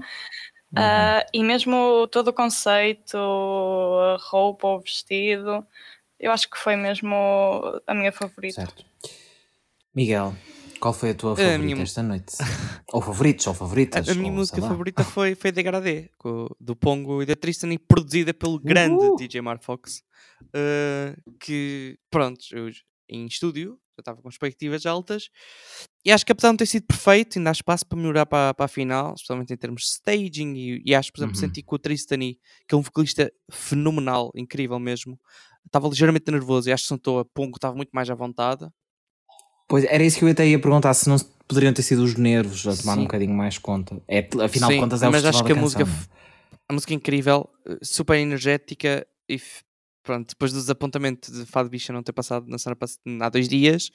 [0.83, 5.67] uh, e mesmo todo o conceito, a roupa, o vestido,
[6.19, 7.15] eu acho que foi mesmo
[7.87, 8.61] a minha favorita.
[8.63, 8.85] Certo.
[9.95, 10.35] Miguel,
[10.81, 11.83] qual foi a tua favorita a minha...
[11.83, 12.37] esta noite?
[12.93, 14.09] ou favoritos, ou favoritas?
[14.09, 16.11] A, a minha ou, música favorita foi, foi Degradé,
[16.61, 19.17] do Pongo e da Tristan, e produzida pelo grande uh!
[19.17, 20.03] DJ Mar Fox,
[20.43, 22.71] uh, que, pronto, eu,
[23.09, 25.29] em estúdio, já estava com expectativas altas,
[26.05, 28.55] e acho que apesar de não ter sido perfeito, ainda há espaço para melhorar para,
[28.55, 31.41] para a final, especialmente em termos de staging, e, e acho, por exemplo, uhum.
[31.41, 32.39] senti que o Tristan, que
[32.73, 35.19] é um vocalista fenomenal, incrível mesmo,
[35.65, 38.69] estava ligeiramente nervoso, e acho que sentou a Pongo, estava muito mais à vontade,
[39.67, 41.17] Pois era isso que eu até ia perguntar se não
[41.49, 43.01] poderiam ter sido os nervos a tomar Sim.
[43.01, 44.01] um bocadinho mais conta.
[44.07, 45.85] É, afinal Sim, de contas é o mas acho que a música,
[46.69, 47.49] a música é incrível,
[47.83, 49.41] super energética e
[50.05, 53.49] pronto, depois do desapontamento de Fado Bicha não ter passado na semana passada há dois
[53.49, 53.91] dias,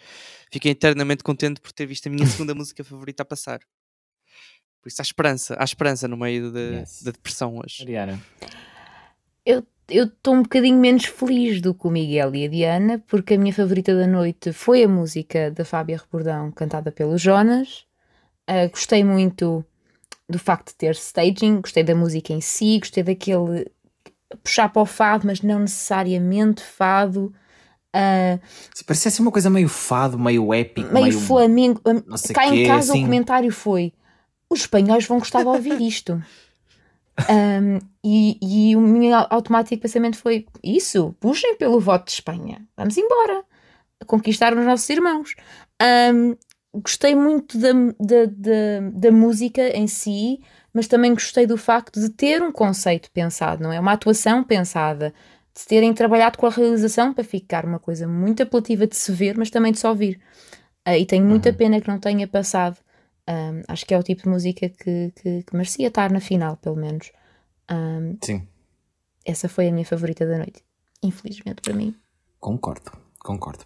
[0.51, 3.59] fiquei eternamente contente por ter visto a minha segunda música favorita a passar.
[4.81, 6.99] Por isso há esperança, há esperança no meio da yes.
[6.99, 7.83] de depressão hoje.
[7.83, 8.19] Mariana.
[9.45, 13.33] Eu eu estou um bocadinho menos feliz do que o Miguel e a Diana, porque
[13.33, 17.85] a minha favorita da noite foi a música da Fábia Rebordão, cantada pelo Jonas.
[18.49, 19.65] Uh, gostei muito
[20.29, 23.65] do facto de ter staging, gostei da música em si, gostei daquele
[24.43, 27.33] puxar para o fado, mas não necessariamente fado.
[27.95, 28.39] Uh,
[28.85, 31.81] Parecia ser uma coisa meio fado, meio épico, meio, meio flamengo.
[32.33, 33.01] Cá em casa assim.
[33.01, 33.93] o comentário foi:
[34.49, 36.21] os espanhóis vão gostar de ouvir isto.
[37.29, 42.97] Um, e, e, o meu automático pensamento foi: isso, puxem pelo voto de Espanha, vamos
[42.97, 43.43] embora,
[44.07, 45.35] conquistar os nossos irmãos.
[46.13, 46.37] Um,
[46.73, 50.39] gostei muito da, da, da, da, música em si,
[50.73, 53.79] mas também gostei do facto de ter um conceito pensado, não é?
[53.79, 55.13] Uma atuação pensada,
[55.55, 59.37] de terem trabalhado com a realização para ficar uma coisa muito apelativa de se ver,
[59.37, 60.19] mas também de se ouvir.
[60.87, 61.55] Uh, e tenho muita uhum.
[61.55, 62.77] pena que não tenha passado
[63.29, 66.57] um, acho que é o tipo de música que, que, que merecia estar na final,
[66.57, 67.11] pelo menos.
[67.71, 68.47] Um, Sim.
[69.23, 70.63] Essa foi a minha favorita da noite.
[71.03, 71.95] Infelizmente para mim.
[72.39, 73.65] Concordo, concordo.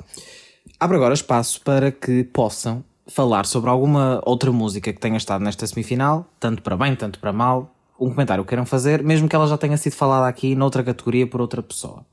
[0.78, 5.68] Abro agora espaço para que possam falar sobre alguma outra música que tenha estado nesta
[5.68, 7.74] semifinal, tanto para bem, tanto para mal.
[8.00, 11.28] Um comentário que queiram fazer, mesmo que ela já tenha sido falada aqui noutra categoria
[11.28, 12.06] por outra pessoa.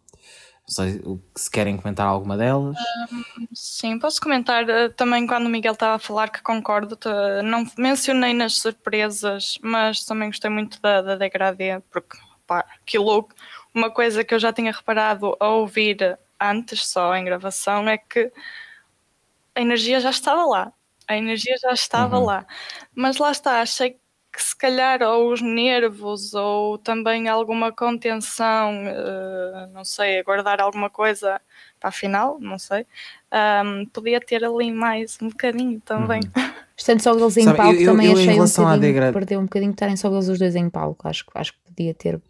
[0.69, 1.03] Não sei
[1.35, 2.77] se querem comentar alguma delas.
[3.13, 6.97] Um, sim, posso comentar uh, também quando o Miguel estava a falar que concordo.
[7.43, 13.29] não mencionei nas surpresas, mas também gostei muito da, da degradê, porque pá, aquilo,
[13.75, 18.31] uma coisa que eu já tinha reparado a ouvir antes, só em gravação, é que
[19.55, 20.73] a energia já estava lá.
[21.11, 22.25] A energia já estava uhum.
[22.25, 22.47] lá.
[22.95, 23.99] Mas lá está, achei
[24.33, 30.89] que se calhar ou os nervos ou também alguma contenção, uh, não sei, guardar alguma
[30.89, 31.41] coisa
[31.81, 32.87] para a final, não sei,
[33.65, 36.21] um, podia ter ali mais um bocadinho também.
[36.21, 36.53] Uhum.
[36.79, 39.13] Estando só eles em Sabe, palco, eu, também eu, achei um bocadinho, degrad...
[39.13, 42.21] perdeu um bocadinho estarem só eles os dois em palco, acho, acho que podia ter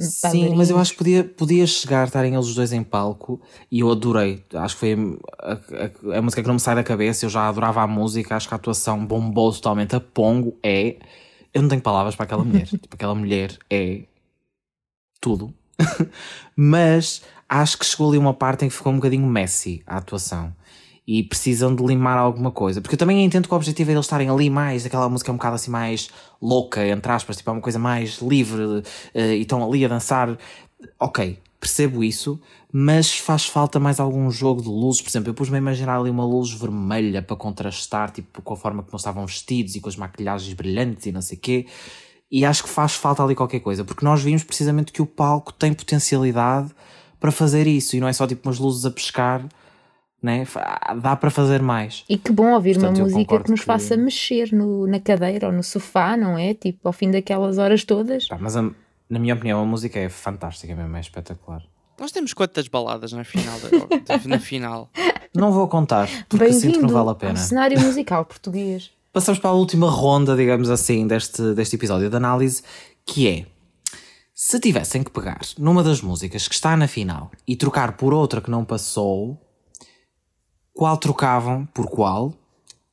[0.00, 3.90] Sim, mas eu acho que podia, podia chegar, estarem eles dois em palco e eu
[3.90, 4.44] adorei.
[4.54, 5.52] Acho que foi a,
[6.14, 7.26] a, a, música que não me sai da cabeça.
[7.26, 9.96] Eu já adorava a música, acho que a atuação bombou totalmente.
[9.96, 10.98] A Pongo é.
[11.52, 12.66] Eu não tenho palavras para aquela mulher.
[12.70, 14.02] tipo, aquela mulher é
[15.20, 15.52] tudo.
[16.54, 20.54] mas acho que chegou ali uma parte em que ficou um bocadinho messy a atuação
[21.08, 22.82] e precisam de limar alguma coisa.
[22.82, 25.32] Porque eu também entendo que o objetivo é eles estarem ali mais, aquela música é
[25.32, 28.82] um bocado assim mais louca, entre aspas, tipo é uma coisa mais livre uh,
[29.14, 30.36] e estão ali a dançar.
[31.00, 32.38] Ok, percebo isso,
[32.70, 35.00] mas faz falta mais algum jogo de luzes.
[35.00, 38.56] Por exemplo, eu pus-me a imaginar ali uma luz vermelha para contrastar, tipo, com a
[38.56, 41.66] forma como estavam vestidos e com as maquilhagens brilhantes e não sei o quê.
[42.30, 45.54] E acho que faz falta ali qualquer coisa, porque nós vimos precisamente que o palco
[45.54, 46.70] tem potencialidade
[47.18, 49.48] para fazer isso e não é só tipo umas luzes a pescar
[50.22, 50.44] né?
[51.00, 52.04] dá para fazer mais.
[52.08, 53.66] E que bom ouvir Portanto, uma música que nos que...
[53.66, 56.54] faça mexer no, na cadeira ou no sofá, não é?
[56.54, 58.26] Tipo, ao fim daquelas horas todas.
[58.26, 58.62] Pá, mas a,
[59.08, 61.62] na minha opinião, a música é fantástica mesmo, é espetacular.
[61.98, 63.58] Nós temos quantas baladas na final?
[64.26, 64.90] na final?
[65.34, 67.36] Não vou contar, porque sinto que não vale a pena.
[67.36, 68.90] cenário musical português.
[69.12, 72.62] Passamos para a última ronda, digamos assim, deste, deste episódio de análise,
[73.04, 73.46] que é
[74.34, 78.40] se tivessem que pegar numa das músicas que está na final e trocar por outra
[78.40, 79.38] que não passou,
[80.78, 82.32] qual trocavam por qual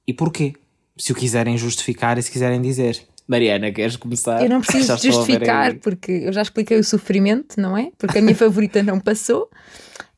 [0.08, 0.56] e porquê.
[0.98, 3.00] Se o quiserem justificar e se quiserem dizer.
[3.28, 4.42] Mariana, queres começar?
[4.42, 7.92] Eu não preciso justificar, porque eu já expliquei o sofrimento, não é?
[7.96, 9.52] Porque a minha favorita não passou.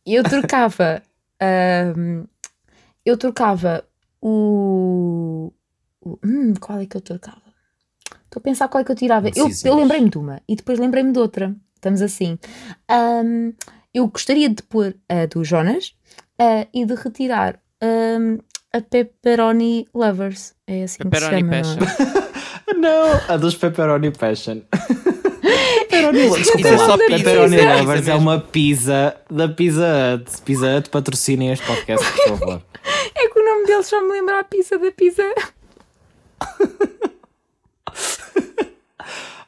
[0.05, 1.03] Eu trocava.
[3.05, 3.83] eu trocava
[4.21, 5.51] o.
[5.99, 7.41] o hum, qual é que eu trocava?
[8.23, 9.27] Estou a pensar qual é que eu tirava.
[9.35, 11.53] Eu, eu lembrei-me de uma e depois lembrei-me de outra.
[11.75, 12.39] Estamos assim.
[12.89, 13.51] Um,
[13.93, 15.97] eu gostaria de pôr a do Jonas
[16.39, 18.37] uh, e de retirar um,
[18.73, 20.53] a Pepperoni Lovers.
[20.65, 21.85] É assim Pepperoni que se chama.
[21.85, 22.27] Passion.
[22.77, 24.61] Não, a dos Pepperoni Passion.
[25.89, 30.41] Pepperoni, Desculpa lá, Pepperoni Lovers é uma pizza da Pizza Hut.
[30.43, 32.61] Pizza Hut patrocinem este podcast, por favor.
[33.19, 35.23] É que o nome deles só me lembra a pizza da pizza.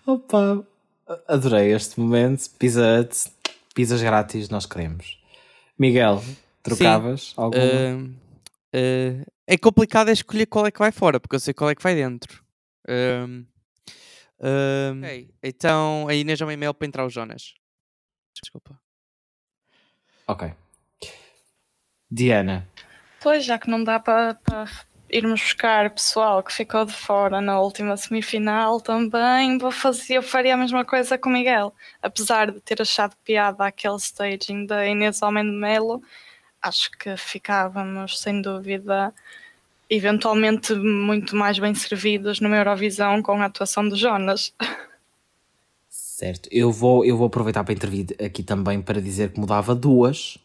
[0.06, 0.65] Opa,
[1.28, 2.49] adorei este momento.
[2.58, 3.15] Pizza Hut,
[3.73, 5.19] pizzas grátis, nós queremos.
[5.78, 6.23] Miguel,
[6.61, 7.33] Trocavas Sim.
[7.37, 7.63] alguma?
[7.63, 8.05] Uh,
[8.75, 11.75] uh, é complicado é escolher qual é que vai fora, porque eu sei qual é
[11.75, 12.43] que vai dentro.
[12.87, 13.45] Uh,
[14.97, 15.29] okay.
[15.41, 17.53] Então a Inês é um e-mail para entrar o Jonas.
[18.33, 18.79] Desculpa.
[20.27, 20.53] Ok.
[22.09, 22.67] Diana.
[23.21, 24.67] Pois, já que não dá para, para
[25.09, 30.53] irmos buscar pessoal que ficou de fora na última semifinal também, vou fazer, eu faria
[30.53, 31.73] a mesma coisa com o Miguel.
[32.01, 36.01] Apesar de ter achado piada aquele staging da Inês Homem de Melo,
[36.61, 39.13] acho que ficávamos, sem dúvida,
[39.89, 44.53] eventualmente muito mais bem servidos numa Eurovisão com a atuação de Jonas.
[45.89, 50.37] Certo, eu vou, eu vou aproveitar para intervir aqui também para dizer que mudava duas,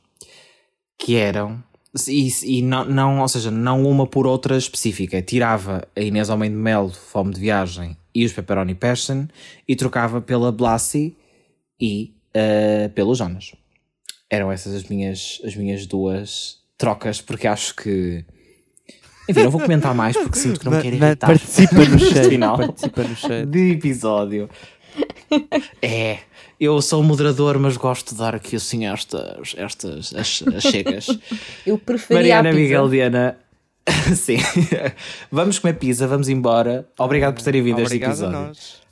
[0.97, 1.63] que eram,
[2.09, 6.51] e, e não, não, ou seja, não uma por outra específica, tirava a Inês Homem
[6.51, 9.27] de Melo, Fome de Viagem e os Pepperoni Passion
[9.67, 11.17] e trocava pela Blassie
[11.81, 13.53] e uh, pelo Jonas
[14.31, 18.25] eram essas as minhas, as minhas duas trocas, porque acho que.
[19.29, 21.27] Enfim, não vou comentar mais porque sinto que não me quero irritar.
[21.27, 22.29] Participa no chat.
[22.29, 23.47] Final Participa no chat.
[23.47, 24.51] De episódio.
[25.81, 26.19] É,
[26.61, 31.07] eu sou moderador, mas gosto de dar aqui assim estas, estas as, as chegas.
[31.67, 33.39] Eu preferia Mariana Miguel Diana.
[34.15, 34.39] Sim.
[35.31, 36.87] vamos comer pizza, vamos embora.
[36.99, 38.37] Obrigado por terem vindo a este episódio.
[38.37, 38.83] A nós.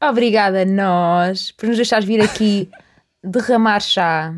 [0.00, 2.70] Obrigada a nós por nos deixares vir aqui
[3.22, 4.34] derramar chá.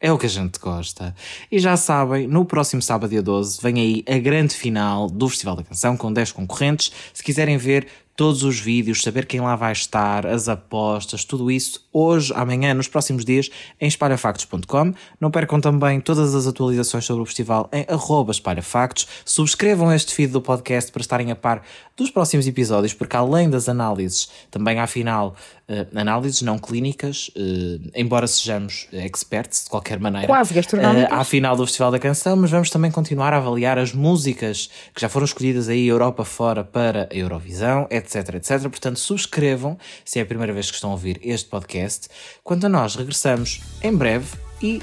[0.00, 1.14] É o que a gente gosta.
[1.48, 5.54] E já sabem, no próximo sábado, dia 12, vem aí a grande final do Festival
[5.54, 6.90] da Canção com 10 concorrentes.
[7.14, 7.86] Se quiserem ver
[8.16, 12.88] todos os vídeos, saber quem lá vai estar, as apostas, tudo isso, hoje, amanhã, nos
[12.88, 13.48] próximos dias,
[13.80, 14.92] em espalhafactos.com.
[15.20, 17.86] Não percam também todas as atualizações sobre o festival em
[18.30, 19.06] espalhafactos.
[19.24, 21.62] Subscrevam este feed do podcast para estarem a par
[21.96, 25.34] dos próximos episódios, porque além das análises, também afinal
[25.68, 30.26] uh, análises não clínicas, uh, embora sejamos experts de qualquer maneira.
[30.26, 31.10] Quase gastronómicas.
[31.10, 34.70] Uh, à final do Festival da Canção, mas vamos também continuar a avaliar as músicas
[34.94, 38.62] que já foram escolhidas aí Europa fora para a Eurovisão, etc, etc.
[38.62, 42.08] Portanto, subscrevam se é a primeira vez que estão a ouvir este podcast.
[42.42, 44.80] Quanto a nós, regressamos em breve e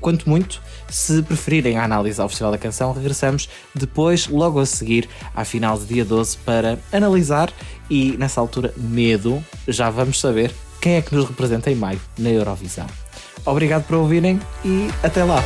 [0.00, 5.08] Quanto muito, se preferirem a análise ao Festival da Canção, regressamos depois, logo a seguir,
[5.34, 7.52] à final de dia 12, para analisar
[7.90, 12.30] e, nessa altura, medo, já vamos saber quem é que nos representa em maio na
[12.30, 12.86] Eurovisão.
[13.44, 15.42] Obrigado por ouvirem e até lá!